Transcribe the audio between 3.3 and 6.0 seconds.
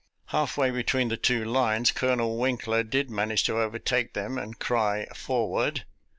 age to overtake them and cry" Forward